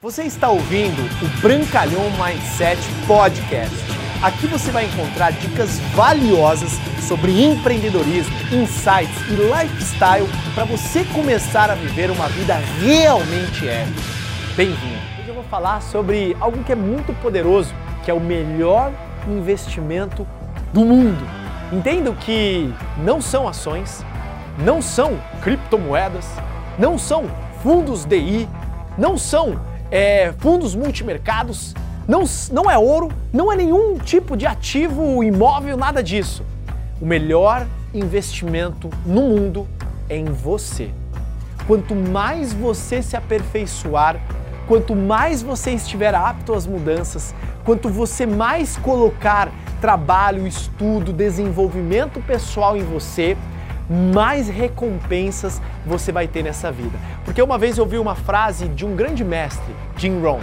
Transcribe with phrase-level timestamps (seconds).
[0.00, 3.74] Você está ouvindo o Brancalhão Mindset Podcast.
[4.22, 11.74] Aqui você vai encontrar dicas valiosas sobre empreendedorismo, insights e lifestyle para você começar a
[11.74, 14.00] viver uma vida realmente épica.
[14.56, 15.02] Bem-vindo!
[15.18, 17.74] Hoje eu vou falar sobre algo que é muito poderoso,
[18.04, 18.92] que é o melhor
[19.26, 20.24] investimento
[20.72, 21.26] do mundo.
[21.72, 24.04] Entendo que não são ações,
[24.58, 26.24] não são criptomoedas,
[26.78, 27.24] não são
[27.64, 28.48] fundos DI,
[28.96, 29.58] não são
[29.90, 31.74] é, fundos multimercados,
[32.06, 36.44] não, não é ouro, não é nenhum tipo de ativo imóvel, nada disso.
[37.00, 39.66] O melhor investimento no mundo
[40.08, 40.90] é em você.
[41.66, 44.18] Quanto mais você se aperfeiçoar,
[44.66, 49.50] quanto mais você estiver apto às mudanças, quanto você mais colocar
[49.80, 53.36] trabalho, estudo, desenvolvimento pessoal em você,
[53.88, 56.98] mais recompensas você vai ter nessa vida.
[57.24, 60.40] Porque uma vez eu ouvi uma frase de um grande mestre, Jim Rohn,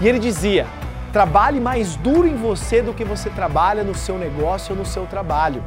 [0.00, 0.66] e ele dizia:
[1.12, 5.06] trabalhe mais duro em você do que você trabalha no seu negócio ou no seu
[5.06, 5.62] trabalho.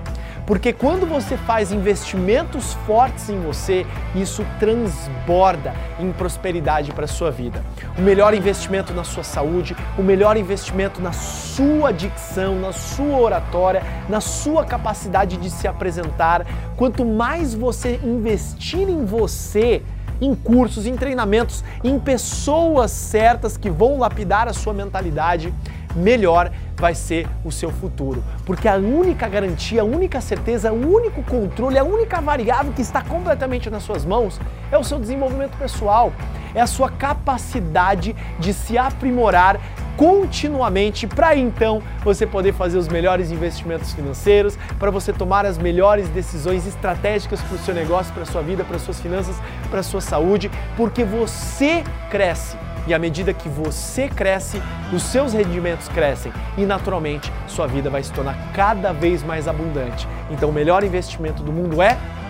[0.47, 7.29] Porque quando você faz investimentos fortes em você, isso transborda em prosperidade para a sua
[7.29, 7.61] vida.
[7.97, 13.83] O melhor investimento na sua saúde, o melhor investimento na sua dicção, na sua oratória,
[14.07, 16.47] na sua capacidade de se apresentar.
[16.77, 19.83] Quanto mais você investir em você,
[20.21, 25.53] em cursos, em treinamentos, em pessoas certas que vão lapidar a sua mentalidade,
[25.97, 28.23] melhor vai ser o seu futuro.
[28.45, 33.01] Porque a única garantia, a única certeza, o único controle, a única variável que está
[33.01, 34.39] completamente nas suas mãos
[34.71, 36.13] é o seu desenvolvimento pessoal,
[36.53, 39.59] é a sua capacidade de se aprimorar
[39.97, 46.07] continuamente para então você poder fazer os melhores investimentos financeiros, para você tomar as melhores
[46.09, 49.35] decisões estratégicas para o seu negócio, para a sua vida, para as suas finanças,
[49.71, 52.55] para sua saúde, porque você cresce
[52.87, 54.61] e à medida que você cresce,
[54.93, 60.07] os seus rendimentos crescem e naturalmente sua vida vai se tornar cada vez mais abundante.
[60.31, 61.97] Então, o melhor investimento do mundo é